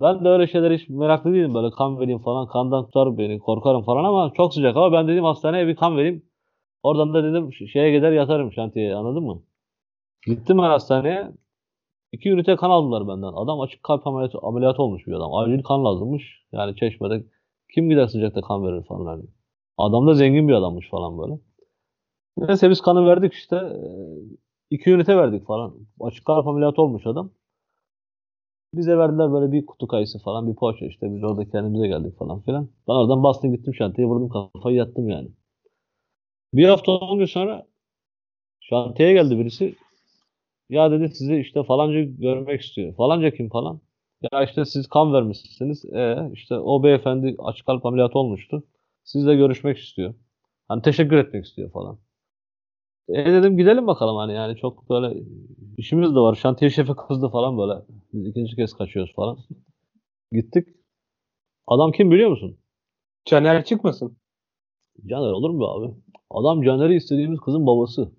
Ben 0.00 0.24
de 0.24 0.28
öyle 0.28 0.46
şeyler 0.46 0.70
hiç 0.70 0.88
meraklı 0.88 1.32
değilim 1.32 1.54
böyle 1.54 1.70
kan 1.70 2.00
vereyim 2.00 2.18
falan 2.18 2.48
kandan 2.48 2.84
tutar 2.84 3.18
beni 3.18 3.38
korkarım 3.38 3.82
falan 3.82 4.04
ama 4.04 4.32
çok 4.36 4.54
sıcak 4.54 4.76
hava 4.76 4.92
ben 4.92 5.08
dedim 5.08 5.24
hastaneye 5.24 5.66
bir 5.66 5.76
kan 5.76 5.96
vereyim. 5.96 6.22
Oradan 6.82 7.14
da 7.14 7.24
dedim 7.24 7.52
şeye 7.52 7.92
gider 7.92 8.12
yatarım 8.12 8.52
şantiyeye 8.52 8.94
anladın 8.94 9.22
mı? 9.22 9.42
Gittim 10.26 10.58
ben 10.58 10.62
hastaneye. 10.62 11.32
İki 12.12 12.30
ünite 12.30 12.56
kan 12.56 12.70
aldılar 12.70 13.08
benden. 13.08 13.32
Adam 13.32 13.60
açık 13.60 13.82
kalp 13.82 14.06
ameliyatı, 14.06 14.38
ameliyatı 14.42 14.82
olmuş 14.82 15.06
bir 15.06 15.12
adam. 15.12 15.34
Acil 15.34 15.62
kan 15.62 15.84
lazımmış. 15.84 16.42
Yani 16.52 16.76
çeşmede 16.76 17.24
kim 17.74 17.90
gider 17.90 18.06
sıcakta 18.06 18.40
kan 18.40 18.64
verir 18.66 18.84
falan 18.84 19.06
hani. 19.06 19.24
Adam 19.78 20.06
da 20.06 20.14
zengin 20.14 20.48
bir 20.48 20.52
adammış 20.52 20.90
falan 20.90 21.18
böyle. 21.18 21.40
Neyse 22.38 22.70
biz 22.70 22.80
kanı 22.80 23.06
verdik 23.06 23.32
işte. 23.32 23.56
Ee, 23.56 23.88
iki 24.70 24.90
ünite 24.90 25.16
verdik 25.16 25.46
falan. 25.46 25.74
Açık 26.00 26.24
kalp 26.24 26.46
ameliyatı 26.46 26.82
olmuş 26.82 27.06
adam. 27.06 27.30
Bize 28.74 28.98
verdiler 28.98 29.32
böyle 29.32 29.52
bir 29.52 29.66
kutu 29.66 29.86
kayısı 29.86 30.18
falan 30.18 30.50
bir 30.50 30.54
poğaça 30.54 30.86
işte. 30.86 31.14
Biz 31.14 31.24
orada 31.24 31.50
kendimize 31.50 31.88
geldik 31.88 32.18
falan 32.18 32.40
filan. 32.40 32.68
Ben 32.88 32.92
oradan 32.92 33.22
bastım 33.22 33.52
gittim 33.52 33.74
şantiyeye 33.74 34.10
vurdum 34.10 34.28
kafayı 34.28 34.76
yattım 34.76 35.08
yani. 35.08 35.28
Bir 36.54 36.68
hafta 36.68 36.92
on 36.92 37.18
gün 37.18 37.26
sonra 37.26 37.66
şantiyeye 38.60 39.14
geldi 39.14 39.38
birisi. 39.38 39.74
Ya 40.68 40.90
dedi 40.90 41.08
sizi 41.08 41.36
işte 41.36 41.62
falanca 41.64 42.02
görmek 42.02 42.60
istiyor. 42.60 42.94
Falanca 42.96 43.30
kim 43.30 43.48
falan. 43.48 43.80
Ya 44.32 44.42
işte 44.44 44.64
siz 44.64 44.88
kan 44.88 45.12
vermişsiniz. 45.12 45.84
E 45.84 46.30
işte 46.32 46.54
o 46.58 46.82
beyefendi 46.82 47.36
açık 47.38 47.66
kalp 47.66 47.86
ameliyatı 47.86 48.18
olmuştu. 48.18 48.64
Sizle 49.04 49.34
görüşmek 49.36 49.78
istiyor. 49.78 50.14
Hani 50.68 50.82
teşekkür 50.82 51.16
etmek 51.16 51.44
istiyor 51.44 51.70
falan. 51.70 51.98
E 53.08 53.24
dedim 53.32 53.56
gidelim 53.56 53.86
bakalım 53.86 54.16
hani 54.16 54.32
yani 54.34 54.56
çok 54.56 54.90
böyle 54.90 55.22
işimiz 55.76 56.10
de 56.14 56.18
var. 56.20 56.34
Şantiye 56.34 56.70
şefi 56.70 56.92
kızdı 56.94 57.28
falan 57.28 57.58
böyle. 57.58 57.82
Biz 58.12 58.26
ikinci 58.26 58.56
kez 58.56 58.74
kaçıyoruz 58.74 59.14
falan. 59.14 59.38
Gittik. 60.32 60.68
Adam 61.66 61.92
kim 61.92 62.10
biliyor 62.10 62.30
musun? 62.30 62.58
Caner 63.26 63.64
çıkmasın. 63.64 64.18
Caner 65.06 65.32
olur 65.32 65.50
mu 65.50 65.66
abi? 65.66 65.94
Adam 66.30 66.62
Caner'i 66.62 66.96
istediğimiz 66.96 67.40
kızın 67.40 67.66
babası. 67.66 68.12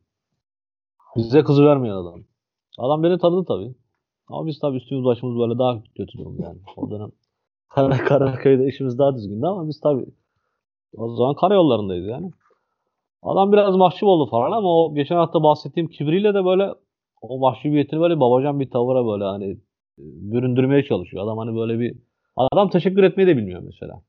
Bize 1.16 1.44
kızı 1.44 1.66
vermeyen 1.66 1.94
adam. 1.96 2.24
Adam 2.80 3.04
beni 3.04 3.18
tanıdı 3.18 3.46
tabii. 3.46 3.76
Ama 4.28 4.48
biz 4.48 4.60
tabii 4.60 4.78
üstümüz 4.78 5.06
başımız 5.06 5.40
böyle 5.40 5.60
daha 5.60 5.84
kötü 5.98 6.18
durum 6.18 6.38
yani. 6.42 6.58
O 6.78 6.92
dönem 6.92 7.12
Kara, 7.70 7.98
Karaköy'de 7.98 8.68
işimiz 8.68 9.00
daha 9.00 9.16
düzgündü 9.16 9.46
ama 9.46 9.68
biz 9.68 9.80
tabii 9.80 10.06
o 10.98 11.16
zaman 11.16 11.36
karayollarındayız 11.36 12.08
yani. 12.08 12.32
Adam 13.22 13.54
biraz 13.54 13.76
mahcup 13.76 14.04
oldu 14.04 14.30
falan 14.30 14.52
ama 14.52 14.70
o 14.76 14.96
geçen 14.96 15.16
hafta 15.16 15.44
bahsettiğim 15.44 15.90
kibriyle 15.90 16.34
de 16.34 16.46
böyle 16.46 16.74
o 17.22 17.40
mahcubiyetini 17.40 18.00
böyle 18.00 18.20
babacan 18.20 18.60
bir 18.60 18.70
tavıra 18.70 19.06
böyle 19.06 19.24
hani 19.24 19.52
e, 19.52 19.58
büründürmeye 20.32 20.84
çalışıyor. 20.84 21.24
Adam 21.24 21.38
hani 21.38 21.56
böyle 21.56 21.80
bir 21.80 21.96
adam 22.38 22.70
teşekkür 22.70 23.04
etmeyi 23.04 23.28
de 23.28 23.38
bilmiyor 23.38 23.62
mesela. 23.66 24.02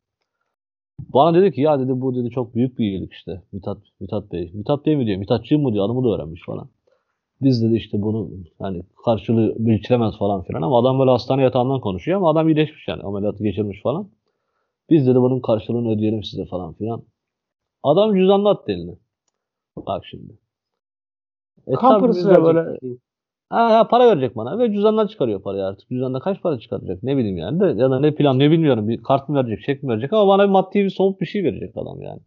Bana 0.98 1.34
dedi 1.34 1.52
ki 1.52 1.60
ya 1.60 1.80
dedi 1.80 2.00
bu 2.00 2.14
dedi 2.14 2.30
çok 2.30 2.54
büyük 2.54 2.78
bir 2.78 2.84
iyilik 2.84 3.12
işte. 3.12 3.42
Mithat, 3.52 3.78
Mithat 4.00 4.32
Bey. 4.32 4.50
Mithat 4.54 4.86
Bey 4.86 4.96
mi 4.96 5.06
diyor? 5.06 5.18
Mithatçığım 5.18 5.62
mı 5.62 5.72
diyor? 5.72 5.84
Adımı 5.84 6.04
da 6.04 6.08
öğrenmiş 6.14 6.42
falan. 6.46 6.68
Biz 7.42 7.62
dedi 7.62 7.76
işte 7.76 8.02
bunu 8.02 8.30
hani 8.58 8.82
karşılığı 9.04 9.54
biçilemez 9.58 10.18
falan 10.18 10.42
filan 10.42 10.62
ama 10.62 10.80
adam 10.80 10.98
böyle 10.98 11.10
hastane 11.10 11.42
yatağından 11.42 11.80
konuşuyor 11.80 12.18
ama 12.18 12.30
adam 12.30 12.48
iyileşmiş 12.48 12.88
yani 12.88 13.02
ameliyatı 13.02 13.44
geçirmiş 13.44 13.82
falan. 13.82 14.10
Biz 14.90 15.06
dedi 15.06 15.20
bunun 15.20 15.40
karşılığını 15.40 15.90
ödeyelim 15.90 16.24
size 16.24 16.44
falan 16.44 16.72
filan. 16.74 17.02
Adam 17.82 18.14
cüzdanını 18.14 18.48
attı 18.48 18.72
eline. 18.72 18.94
Bak 19.76 20.06
şimdi. 20.06 20.38
E, 21.66 21.72
kan 21.72 22.00
parası 22.00 22.44
böyle 22.44 22.78
ha, 23.50 23.78
ha, 23.78 23.88
para 23.88 24.10
verecek 24.10 24.36
bana 24.36 24.58
ve 24.58 24.72
cüzdandan 24.72 25.06
çıkarıyor 25.06 25.42
parayı 25.42 25.64
artık. 25.64 25.88
Cüzdanda 25.88 26.20
kaç 26.20 26.42
para 26.42 26.58
çıkaracak 26.58 27.02
ne 27.02 27.16
bileyim 27.16 27.38
yani 27.38 27.60
de 27.60 27.66
ya 27.66 27.90
da 27.90 28.00
ne 28.00 28.14
plan 28.14 28.38
ne 28.38 28.50
bilmiyorum. 28.50 28.88
Bir 28.88 29.02
kart 29.02 29.28
mı 29.28 29.36
verecek, 29.36 29.64
çek 29.64 29.82
mi 29.82 29.88
verecek 29.88 30.12
ama 30.12 30.28
bana 30.28 30.44
bir 30.44 30.50
maddi 30.52 30.84
bir 30.84 30.90
somut 30.90 31.20
bir 31.20 31.26
şey 31.26 31.44
verecek 31.44 31.76
adam 31.76 32.02
yani. 32.02 32.20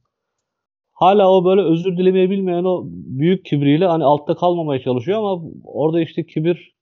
Hala 1.03 1.31
o 1.31 1.45
böyle 1.45 1.61
özür 1.61 1.97
dilemeyi 1.97 2.29
bilmeyen 2.29 2.63
o 2.63 2.83
büyük 3.19 3.45
kibriyle 3.45 3.85
hani 3.85 4.03
altta 4.03 4.35
kalmamaya 4.35 4.81
çalışıyor 4.81 5.19
ama 5.19 5.43
orada 5.63 6.01
işte 6.01 6.25
kibir 6.25 6.75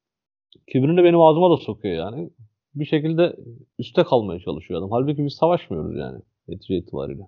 kibrini 0.72 1.04
benim 1.04 1.22
ağzıma 1.22 1.51
da 1.51 1.58
sokuyor 1.58 1.96
yani. 1.96 2.30
Bir 2.75 2.86
şekilde 2.86 3.36
üste 3.80 4.04
kalmaya 4.04 4.40
çalışıyor 4.40 4.80
adam. 4.80 4.92
Halbuki 4.92 5.25
biz 5.25 5.34
savaşmıyoruz 5.34 5.98
yani 5.98 6.20
netice 6.48 6.78
itibariyle. 6.78 7.24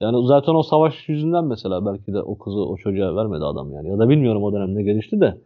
Yani 0.00 0.26
zaten 0.26 0.54
o 0.54 0.62
savaş 0.62 1.08
yüzünden 1.08 1.44
mesela 1.44 1.86
belki 1.86 2.12
de 2.12 2.22
o 2.22 2.38
kızı 2.38 2.60
o 2.60 2.76
çocuğa 2.76 3.16
vermedi 3.16 3.44
adam 3.44 3.72
yani. 3.72 3.88
Ya 3.88 3.98
da 3.98 4.08
bilmiyorum 4.08 4.42
o 4.44 4.52
dönemde 4.52 4.82
gelişti 4.82 5.20
de. 5.20 5.40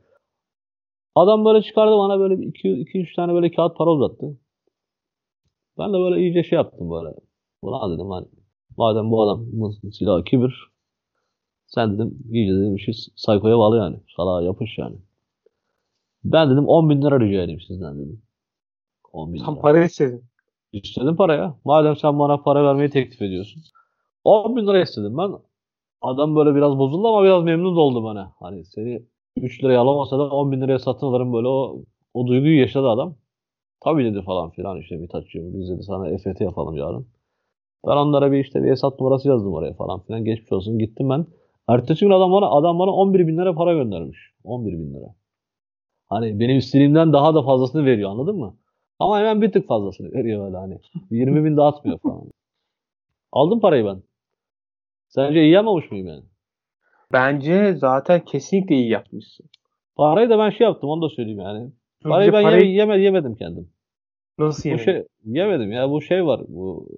Adam 1.14 1.45
böyle 1.45 1.62
çıkardı 1.62 1.99
bana 1.99 2.19
böyle 2.21 2.35
2-3 2.35 3.16
tane 3.16 3.35
böyle 3.35 3.50
kağıt 3.50 3.76
para 3.76 3.90
uzattı. 3.90 4.38
Ben 5.78 5.88
de 5.93 5.99
böyle 5.99 6.21
iyice 6.21 6.43
şey 6.43 6.57
yaptım 6.57 6.90
böyle. 6.90 7.14
Ulan 7.62 7.95
dedim 7.95 8.11
hani 8.11 8.26
madem 8.76 9.11
bu 9.11 9.23
adam 9.23 9.47
silahı 9.93 10.25
kibir 10.25 10.75
sen 11.75 11.95
dedim 11.95 12.19
iyice 12.31 12.52
dedim 12.52 12.76
bir 12.76 12.81
şey 12.81 12.95
saykoya 13.16 13.59
bağlı 13.59 13.76
yani. 13.76 13.97
Salağa 14.16 14.43
yapış 14.43 14.78
yani. 14.78 14.97
Ben 16.25 16.50
dedim 16.50 16.69
10 16.69 16.90
bin 16.90 17.02
lira 17.02 17.21
rica 17.21 17.43
edeyim 17.43 17.61
sizden 17.61 17.99
dedim. 17.99 18.23
10 19.12 19.33
bin 19.33 19.38
lira. 19.38 19.47
Sen 19.47 19.61
para 19.61 19.85
istedin. 19.85 20.25
İstedim 20.73 21.16
paraya. 21.16 21.57
Madem 21.64 21.97
sen 21.97 22.19
bana 22.19 22.37
para 22.43 22.64
vermeyi 22.64 22.90
teklif 22.90 23.23
ediyorsun. 23.23 23.62
10 24.25 24.57
bin 24.57 24.66
lira 24.66 24.83
istedim 24.83 25.19
ben. 25.19 25.33
Adam 26.00 26.37
böyle 26.37 26.54
biraz 26.54 26.78
bozuldu 26.78 27.09
ama 27.09 27.25
biraz 27.25 27.45
memnun 27.45 27.76
oldu 27.76 28.04
bana. 28.04 28.33
Hani 28.38 28.64
seni 28.64 29.02
3 29.37 29.64
liraya 29.64 29.81
alamasa 29.81 30.19
da 30.19 30.31
10 30.31 30.52
bin 30.52 30.61
liraya 30.61 30.78
satın 30.78 31.07
alırım 31.07 31.33
böyle 31.33 31.49
o, 31.49 31.85
o 32.14 32.26
duyguyu 32.26 32.61
yaşadı 32.61 32.88
adam. 32.88 33.14
Tabii 33.81 34.04
dedi 34.04 34.23
falan 34.23 34.50
filan 34.50 34.81
işte 34.81 34.97
Mithatçığım 34.97 35.61
biz 35.61 35.71
dedi 35.71 35.83
sana 35.83 36.09
EFT 36.11 36.40
yapalım 36.40 36.76
yarın. 36.76 37.07
Ben 37.87 37.97
onlara 37.97 38.33
bir 38.33 38.38
işte 38.38 38.62
bir 38.62 38.71
hesap 38.71 39.00
numarası 39.00 39.29
yazdım 39.29 39.53
oraya 39.53 39.73
falan 39.73 40.00
filan. 40.00 40.25
Geçmiş 40.25 40.53
olsun 40.53 40.79
gittim 40.79 41.11
ben. 41.11 41.26
Ertesi 41.69 42.00
gün 42.00 42.11
adam 42.11 42.33
bana, 42.33 42.50
adam 42.50 42.79
bana 42.79 42.91
11 42.91 43.26
bin 43.26 43.38
lira 43.38 43.55
para 43.55 43.73
göndermiş. 43.73 44.19
11 44.45 44.73
bin 44.73 44.95
lira. 44.95 45.14
Hani 46.09 46.41
benim 46.41 46.59
istediğimden 46.59 47.12
daha 47.12 47.35
da 47.35 47.43
fazlasını 47.43 47.85
veriyor 47.85 48.11
anladın 48.11 48.37
mı? 48.37 48.57
Ama 48.99 49.19
hemen 49.19 49.43
bir 49.43 49.53
tık 49.53 49.69
fazlasını 49.69 50.12
veriyor 50.12 50.47
öyle 50.47 50.57
hani. 50.57 50.79
20 51.11 51.45
bin 51.45 51.57
dağıtmıyor 51.57 51.99
falan. 51.99 52.23
Aldım 53.33 53.61
parayı 53.61 53.85
ben. 53.85 54.03
Sence 55.09 55.43
iyi 55.43 55.50
yapmamış 55.50 55.91
mıyım 55.91 56.07
yani? 56.07 56.25
Bence 57.12 57.75
zaten 57.75 58.21
kesinlikle 58.25 58.75
iyi 58.75 58.88
yapmışsın. 58.88 59.47
Parayı 59.97 60.31
da 60.31 60.38
ben 60.38 60.50
şey 60.50 60.67
yaptım 60.67 60.91
onu 60.91 61.03
da 61.03 61.09
söyleyeyim 61.09 61.41
yani. 61.41 61.71
Parayı 62.03 62.33
ben 62.33 62.43
parayı... 62.43 62.73
Yeme, 62.73 62.99
yemedim 62.99 63.35
kendim. 63.35 63.71
Nasıl 64.38 64.69
yemedin? 64.69 64.85
Şey, 64.85 65.05
yemedim 65.25 65.73
ya 65.73 65.91
bu 65.91 66.03
şey 66.03 66.26
var. 66.26 66.41
Bu 66.49 66.88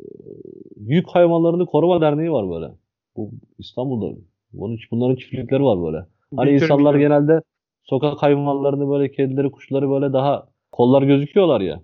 Yük 0.76 1.08
Hayvanlarını 1.08 1.66
Koruma 1.66 2.00
Derneği 2.00 2.32
var 2.32 2.50
böyle. 2.50 2.74
Bu 3.16 3.30
İstanbul'da. 3.58 4.18
Bunun, 4.52 4.78
bunların 4.90 5.16
çiftlikleri 5.16 5.62
var 5.64 5.82
böyle. 5.82 5.96
Hani 5.96 6.06
Bilmiyorum, 6.46 6.54
insanlar 6.54 6.94
bilmiyorum. 6.94 7.26
genelde 7.26 7.42
sokak 7.82 8.22
hayvanlarını 8.22 8.88
böyle 8.90 9.10
kedileri, 9.10 9.50
kuşları 9.50 9.90
böyle 9.90 10.12
daha 10.12 10.48
kollar 10.72 11.02
gözüküyorlar 11.02 11.60
ya. 11.60 11.82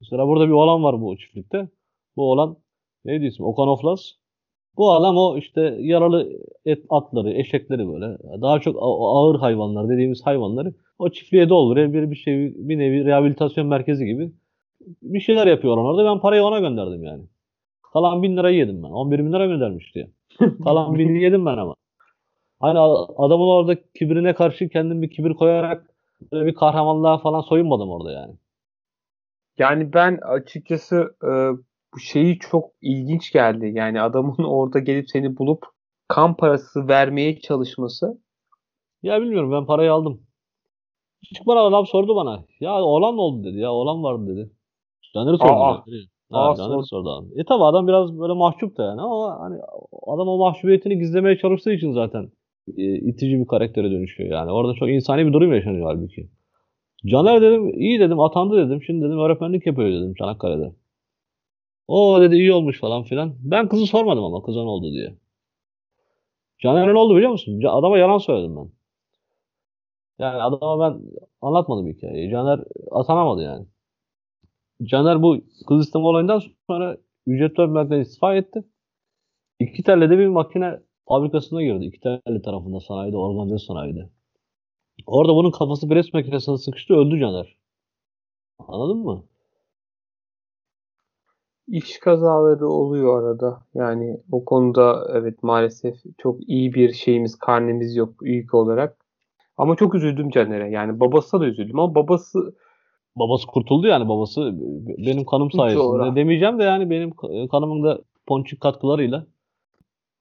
Mesela 0.00 0.28
burada 0.28 0.46
bir 0.46 0.52
oğlan 0.52 0.82
var 0.84 1.00
bu 1.00 1.16
çiftlikte. 1.16 1.68
Bu 2.16 2.30
oğlan 2.30 2.56
neydi 3.04 3.24
ismi? 3.24 3.46
Okanoflas. 3.46 4.00
Bu 4.76 4.92
adam 4.92 5.16
o 5.16 5.36
işte 5.36 5.76
yaralı 5.80 6.28
et 6.64 6.84
atları, 6.90 7.30
eşekleri 7.30 7.88
böyle 7.88 8.18
daha 8.42 8.60
çok 8.60 8.76
ağır 8.80 9.38
hayvanlar 9.38 9.88
dediğimiz 9.88 10.26
hayvanları 10.26 10.74
o 10.98 11.10
çiftliğe 11.10 11.48
dolduruyor. 11.48 11.92
Bir, 11.92 12.10
bir 12.10 12.16
şey 12.16 12.54
bir 12.68 12.78
nevi 12.78 13.04
rehabilitasyon 13.04 13.66
merkezi 13.66 14.06
gibi 14.06 14.32
bir 15.02 15.20
şeyler 15.20 15.46
yapıyorlar 15.46 15.82
orada. 15.82 16.04
Ben 16.04 16.20
parayı 16.20 16.42
ona 16.42 16.58
gönderdim 16.58 17.04
yani. 17.04 17.22
Kalan 17.92 18.22
bin 18.22 18.36
lirayı 18.36 18.58
yedim 18.58 18.82
ben. 18.82 18.88
11 18.88 19.18
bin 19.18 19.32
lira 19.32 19.46
göndermiş 19.46 19.94
diye. 19.94 20.10
Kalan 20.64 20.94
bini 20.94 21.22
yedim 21.22 21.46
ben 21.46 21.56
ama. 21.56 21.74
Hani 22.60 22.78
adamın 23.18 23.48
orada 23.48 23.76
kibrine 23.94 24.34
karşı 24.34 24.68
kendim 24.68 25.02
bir 25.02 25.10
kibir 25.10 25.34
koyarak 25.34 25.90
böyle 26.32 26.46
bir 26.46 26.54
kahramanlığa 26.54 27.18
falan 27.18 27.40
soyunmadım 27.40 27.90
orada 27.90 28.12
yani. 28.12 28.34
Yani 29.58 29.92
ben 29.92 30.18
açıkçası 30.22 31.16
e, 31.22 31.28
bu 31.94 31.98
şeyi 32.00 32.38
çok 32.38 32.70
ilginç 32.82 33.32
geldi. 33.32 33.70
Yani 33.74 34.00
adamın 34.02 34.44
orada 34.44 34.78
gelip 34.78 35.10
seni 35.10 35.38
bulup 35.38 35.66
kan 36.08 36.36
parası 36.36 36.88
vermeye 36.88 37.40
çalışması. 37.40 38.20
Ya 39.02 39.22
bilmiyorum 39.22 39.52
ben 39.52 39.66
parayı 39.66 39.92
aldım. 39.92 40.22
Çıkmadan 41.34 41.64
adam 41.64 41.86
sordu 41.86 42.16
bana. 42.16 42.44
Ya 42.60 42.82
oğlan 42.82 43.16
ne 43.16 43.20
oldu 43.20 43.44
dedi 43.44 43.58
ya 43.58 43.72
oğlan 43.72 44.02
vardı 44.02 44.26
dedi. 44.26 44.50
Caner'i 45.14 45.36
sordu. 45.38 45.52
Aa. 45.52 45.84
Ha, 46.30 46.54
Caner'i 46.56 46.86
sordu 46.86 47.10
adam. 47.10 47.26
E 47.36 47.44
tabi 47.44 47.64
adam 47.64 47.88
biraz 47.88 48.18
böyle 48.20 48.32
mahcup 48.32 48.76
da 48.76 48.84
yani 48.84 49.00
ama 49.00 49.40
hani 49.40 49.60
adam 50.06 50.28
o 50.28 50.38
mahcubiyetini 50.38 50.98
gizlemeye 50.98 51.38
çalıştığı 51.38 51.72
için 51.72 51.92
zaten 51.92 52.30
e, 52.76 52.94
itici 52.94 53.40
bir 53.40 53.46
karaktere 53.46 53.90
dönüşüyor 53.90 54.30
yani. 54.30 54.52
Orada 54.52 54.74
çok 54.74 54.88
insani 54.90 55.26
bir 55.26 55.32
durum 55.32 55.54
yaşanıyor 55.54 55.86
halbuki. 55.86 56.28
Caner 57.06 57.42
dedim 57.42 57.80
iyi 57.80 58.00
dedim 58.00 58.20
atandı 58.20 58.66
dedim. 58.66 58.82
Şimdi 58.82 59.04
dedim 59.04 59.18
öğretmenlik 59.18 59.66
yapıyor 59.66 59.88
dedim 59.88 60.14
Çanakkale'de. 60.14 60.72
O 61.88 62.20
dedi 62.20 62.34
iyi 62.34 62.52
olmuş 62.52 62.80
falan 62.80 63.02
filan. 63.02 63.34
Ben 63.40 63.68
kızı 63.68 63.86
sormadım 63.86 64.24
ama 64.24 64.42
kızan 64.42 64.66
oldu 64.66 64.92
diye. 64.92 65.14
Caner'e 66.58 66.94
ne 66.94 66.98
oldu 66.98 67.16
biliyor 67.16 67.30
musun? 67.30 67.62
Adama 67.62 67.98
yalan 67.98 68.18
söyledim 68.18 68.56
ben. 68.56 68.70
Yani 70.18 70.42
adama 70.42 70.80
ben 70.80 71.00
anlatmadım 71.42 71.86
hikayeyi. 71.88 72.30
Caner 72.30 72.60
atanamadı 72.90 73.42
yani. 73.42 73.66
Caner 74.82 75.22
bu 75.22 75.38
kız 75.68 75.86
isteme 75.86 76.04
olayından 76.04 76.42
sonra 76.66 76.96
ücretli 77.26 77.60
öğretmenlikten 77.60 78.00
istifa 78.00 78.34
etti. 78.34 78.64
İki 79.60 79.82
tellede 79.82 80.18
bir 80.18 80.26
makine 80.26 80.80
fabrikasına 81.08 81.62
girdi. 81.62 81.84
İki 81.84 82.00
telli 82.00 82.42
tarafında 82.42 82.80
sanayide, 82.80 83.16
organize 83.16 83.58
sanayide. 83.58 84.08
Orada 85.06 85.34
bunun 85.34 85.50
kafası 85.50 85.88
pres 85.88 86.12
makinesine 86.12 86.58
sıkıştı 86.58 86.94
öldü 86.94 87.20
Caner. 87.20 87.56
Anladın 88.58 88.98
mı? 88.98 89.24
İş 91.68 91.98
kazaları 91.98 92.68
oluyor 92.68 93.22
arada. 93.22 93.62
Yani 93.74 94.20
o 94.32 94.44
konuda 94.44 95.06
evet 95.12 95.42
maalesef 95.42 95.96
çok 96.18 96.48
iyi 96.48 96.74
bir 96.74 96.92
şeyimiz, 96.92 97.38
karnemiz 97.38 97.96
yok 97.96 98.14
ilk 98.22 98.54
olarak. 98.54 98.96
Ama 99.56 99.76
çok 99.76 99.94
üzüldüm 99.94 100.30
Caner'e. 100.30 100.70
Yani 100.70 101.00
babasına 101.00 101.40
da 101.40 101.46
üzüldüm 101.46 101.78
ama 101.78 101.94
babası 101.94 102.54
Babası 103.16 103.46
kurtuldu 103.46 103.86
yani 103.86 104.08
babası 104.08 104.54
benim 104.98 105.24
kanım 105.24 105.50
sayesinde. 105.50 105.82
Coğrafya. 105.82 106.16
Demeyeceğim 106.16 106.58
de 106.58 106.64
yani 106.64 106.90
benim 106.90 107.10
kanımın 107.48 107.82
da 107.82 108.00
ponçik 108.26 108.60
katkılarıyla. 108.60 109.26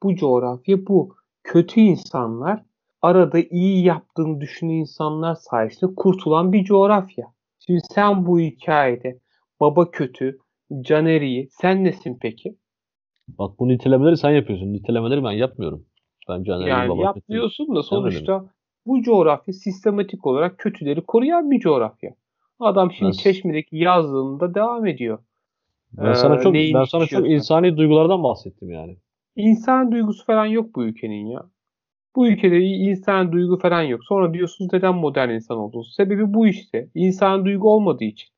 bu 0.04 0.16
coğrafya 0.16 0.88
bu. 0.88 1.16
Kötü 1.44 1.80
insanlar 1.80 2.62
arada 3.02 3.40
iyi 3.40 3.86
yaptığını 3.86 4.42
düşünen 4.42 4.74
insanlar 4.74 5.36
sayesinde 5.36 5.96
kurtulan 5.96 6.54
bir 6.54 6.64
coğrafya. 6.64 7.26
Şimdi 7.66 7.80
sen 7.94 8.26
bu 8.26 8.40
hikayede 8.40 9.20
baba 9.60 9.92
kötü, 9.92 10.40
Caner 10.82 11.22
iyi. 11.22 11.48
Sen 11.52 11.84
nesin 11.84 12.18
peki? 12.22 12.56
Bak 13.28 13.60
bu 13.60 13.68
nitelemeleri 13.68 14.18
sen 14.18 14.30
yapıyorsun. 14.30 14.74
Nitelemeleri 14.74 15.24
ben 15.24 15.32
yapmıyorum. 15.32 15.86
Ben 16.30 16.44
Caner'in 16.44 16.68
Yani 16.68 16.90
baba 16.90 17.14
kötü. 17.14 17.20
yapmıyorsun 17.20 17.76
da 17.76 17.84
sonuçta 17.84 18.46
bu 18.86 19.02
coğrafya 19.02 19.54
sistematik 19.54 20.28
olarak 20.28 20.58
kötüleri 20.58 21.02
koruyan 21.02 21.52
bir 21.52 21.60
coğrafya. 21.60 22.14
Adam 22.60 22.92
şimdi 22.92 23.12
Ben- 23.12 23.18
Çeşme'deki 23.18 23.78
yazlığında 23.78 24.56
devam 24.56 24.86
ediyor. 24.86 25.20
Ben 25.94 26.14
sana 26.14 26.36
Ee, 26.36 26.44
çok 26.44 26.54
ben 26.54 26.84
sana 26.84 27.06
çok 27.06 27.30
insani 27.30 27.78
duygulardan 27.78 28.24
bahsettim 28.24 28.70
yani. 28.70 28.98
İnsan 29.36 29.92
duygusu 29.92 30.26
falan 30.26 30.46
yok 30.46 30.76
bu 30.76 30.84
ülkenin 30.86 31.26
ya. 31.26 31.44
Bu 32.16 32.28
ülkede 32.28 32.60
insan 32.62 33.32
duygu 33.32 33.60
falan 33.60 33.82
yok. 33.82 34.04
Sonra 34.04 34.34
diyorsunuz 34.34 34.74
neden 34.74 34.96
modern 34.96 35.30
insan 35.30 35.58
oldunuz? 35.58 35.94
Sebebi 35.96 36.34
bu 36.34 36.48
işte. 36.48 36.88
İnsan 36.96 37.46
duygu 37.46 37.74
olmadığı 37.74 38.04
için. 38.04 38.30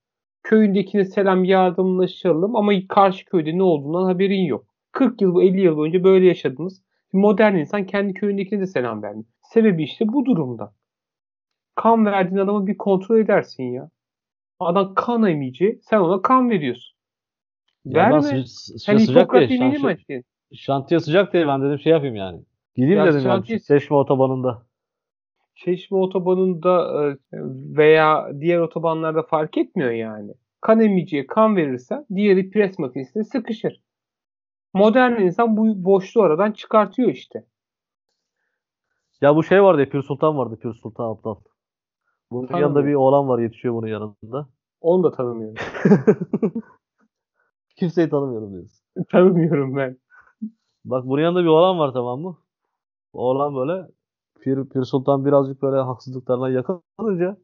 Köyündekine 0.43 1.05
selam 1.05 1.43
yardımlaşalım 1.43 2.55
ama 2.55 2.71
karşı 2.89 3.25
köyde 3.25 3.57
ne 3.57 3.63
olduğundan 3.63 4.03
haberin 4.03 4.43
yok. 4.43 4.65
40 4.91 5.21
yıl 5.21 5.41
50 5.41 5.61
yıl 5.61 5.79
önce 5.79 6.03
böyle 6.03 6.25
yaşadınız. 6.25 6.83
Modern 7.13 7.55
insan 7.55 7.85
kendi 7.85 8.13
köyündekine 8.13 8.59
de 8.59 8.67
selam 8.67 9.03
vermiyor. 9.03 9.25
Sebebi 9.41 9.83
işte 9.83 10.07
bu 10.07 10.25
durumda. 10.25 10.73
Kan 11.75 12.05
verdiğin 12.05 12.37
adamı 12.41 12.67
bir 12.67 12.77
kontrol 12.77 13.17
edersin 13.19 13.63
ya. 13.63 13.89
Adam 14.59 14.93
kan 14.95 15.23
emici, 15.27 15.79
sen 15.83 15.99
ona 15.99 16.21
kan 16.21 16.49
veriyorsun. 16.49 16.97
Ya 17.85 18.03
Verme. 18.03 18.21
sı- 18.21 18.43
sı- 18.47 18.79
Sen 18.79 18.97
sıcak 18.97 19.33
mi 19.33 19.39
şan- 19.39 19.87
açtın? 19.93 20.23
şantiye 20.53 20.99
sıcak 20.99 21.33
diye 21.33 21.47
ben 21.47 21.61
dedim 21.61 21.79
şey 21.79 21.91
yapayım 21.91 22.15
yani. 22.15 22.41
Gideyim 22.75 22.97
Ya 22.97 23.05
dedim 23.05 23.15
yani 23.19 23.23
şantiye- 23.23 23.59
Çeşme 23.59 23.95
otobanında. 23.97 24.65
Çeşme 25.55 25.97
otobanında 25.97 27.03
e, 27.03 27.17
veya 27.77 28.29
diğer 28.39 28.59
otobanlarda 28.59 29.23
fark 29.23 29.57
etmiyor 29.57 29.91
yani. 29.91 30.33
Kan 30.61 30.79
emiciye 30.81 31.27
kan 31.27 31.55
verirsen 31.55 32.05
diğeri 32.15 32.49
pres 32.49 32.79
makinesine 32.79 33.23
sıkışır. 33.23 33.81
Modern 34.73 35.21
insan 35.21 35.57
bu 35.57 35.83
boşluğu 35.85 36.21
aradan 36.23 36.51
çıkartıyor 36.51 37.09
işte. 37.09 37.45
Ya 39.21 39.35
bu 39.35 39.43
şey 39.43 39.63
vardı 39.63 39.81
ya 39.81 39.89
Pür 39.89 40.03
Sultan 40.03 40.37
vardı 40.37 40.59
Pür 40.61 40.73
Sultan 40.73 41.11
Aptal. 41.11 41.35
Bunun 42.31 42.47
Tanımıyorum. 42.47 42.75
yanında 42.75 42.89
bir 42.89 42.95
oğlan 42.95 43.27
var 43.29 43.39
yetişiyor 43.39 43.73
bunun 43.73 43.87
yanında. 43.87 44.47
Onu 44.81 45.03
da 45.03 45.11
tanımıyorum. 45.11 45.55
Kimseyi 47.75 48.09
tanımıyorum 48.09 48.53
diyorsun. 48.53 48.79
tanımıyorum 49.11 49.75
ben. 49.75 49.97
Bak 50.85 51.05
bunun 51.05 51.21
yanında 51.21 51.41
bir 51.41 51.47
oğlan 51.47 51.79
var 51.79 51.93
tamam 51.93 52.19
mı? 52.21 52.37
Oğlan 53.13 53.55
böyle 53.55 53.87
Pir, 54.41 54.65
Pir 54.69 54.83
Sultan 54.83 55.25
birazcık 55.25 55.61
böyle 55.61 55.77
haksızlıklarına 55.77 56.49
yakalanınca 56.49 57.37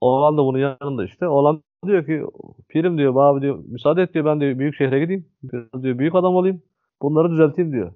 oğlan 0.00 0.38
da 0.38 0.44
bunun 0.44 0.58
yanında 0.58 1.04
işte. 1.04 1.28
Oğlan 1.28 1.62
diyor 1.86 2.06
ki 2.06 2.24
Pirim 2.68 2.98
diyor 2.98 3.14
abi 3.16 3.42
diyor 3.42 3.58
müsaade 3.66 4.02
et 4.02 4.14
diyor 4.14 4.24
ben 4.24 4.40
diyor 4.40 4.58
büyük 4.58 4.74
şehre 4.74 5.00
gideyim. 5.00 5.26
Biraz 5.42 5.82
diyor 5.82 5.98
büyük 5.98 6.14
adam 6.14 6.34
olayım. 6.34 6.62
Bunları 7.02 7.30
düzelteyim 7.30 7.72
diyor. 7.72 7.92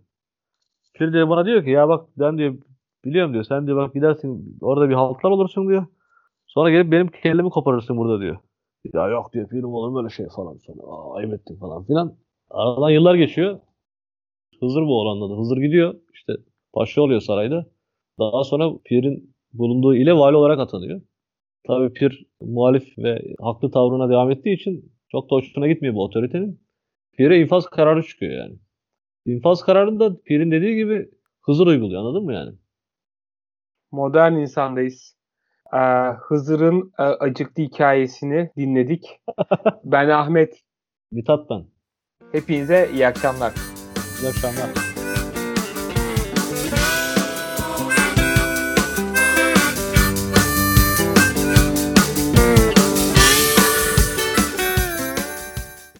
Pir 0.94 1.12
diyor 1.12 1.28
bana 1.28 1.46
diyor 1.46 1.64
ki 1.64 1.70
ya 1.70 1.88
bak 1.88 2.08
ben 2.18 2.38
diyor 2.38 2.54
biliyorum 3.04 3.32
diyor 3.32 3.44
sen 3.44 3.66
diyor 3.66 3.76
bak 3.78 3.94
gidersin 3.94 4.58
orada 4.60 4.88
bir 4.88 4.94
haltlar 4.94 5.30
olursun 5.30 5.68
diyor. 5.68 5.86
Sonra 6.54 6.70
gelip 6.70 6.92
benim 6.92 7.08
kellemi 7.08 7.50
koparırsın 7.50 7.96
burada 7.96 8.20
diyor. 8.20 8.38
Ya 8.94 9.08
yok 9.08 9.32
diyor 9.32 9.48
pirim 9.48 9.64
olur 9.74 9.94
böyle 9.94 10.08
şey 10.08 10.26
falan 10.36 10.56
sonra. 10.56 10.82
Aa, 10.82 11.14
ayıp 11.14 11.32
ettin 11.32 11.56
falan 11.56 11.84
filan. 11.84 12.16
Aradan 12.50 12.90
yıllar 12.90 13.14
geçiyor. 13.14 13.60
Hızır 14.60 14.82
bu 14.82 15.00
oğlanın 15.00 15.20
adı. 15.20 15.40
Hızır 15.40 15.56
gidiyor. 15.56 15.94
işte 16.14 16.32
paşa 16.72 17.02
oluyor 17.02 17.20
sarayda. 17.20 17.66
Daha 18.18 18.44
sonra 18.44 18.78
Pir'in 18.84 19.34
bulunduğu 19.52 19.94
ile 19.94 20.12
vali 20.12 20.36
olarak 20.36 20.58
atanıyor. 20.58 21.00
Tabii 21.66 21.92
Pir 21.92 22.26
muhalif 22.40 22.98
ve 22.98 23.34
haklı 23.40 23.70
tavrına 23.70 24.08
devam 24.10 24.30
ettiği 24.30 24.54
için 24.54 24.92
çok 25.08 25.30
da 25.30 25.34
hoşuna 25.34 25.68
gitmiyor 25.68 25.94
bu 25.94 26.04
otoritenin. 26.04 26.60
Pir'e 27.12 27.40
infaz 27.40 27.66
kararı 27.66 28.02
çıkıyor 28.02 28.32
yani. 28.32 28.58
İnfaz 29.26 29.62
kararında 29.62 30.20
Pir'in 30.24 30.50
dediği 30.50 30.76
gibi 30.76 31.10
Hızır 31.42 31.66
uyguluyor 31.66 32.00
anladın 32.00 32.24
mı 32.24 32.34
yani? 32.34 32.52
Modern 33.92 34.32
insandayız. 34.32 35.19
Ee, 35.74 35.78
Hızır'ın 36.28 36.92
e, 36.98 37.02
acıklı 37.02 37.62
hikayesini 37.62 38.50
dinledik. 38.56 39.20
ben 39.84 40.08
Ahmet. 40.08 40.60
Mithat 41.12 41.50
ben. 41.50 41.64
Hepinize 42.32 42.90
iyi 42.92 43.06
akşamlar. 43.06 43.52
İyi 44.22 44.28
akşamlar. 44.28 44.89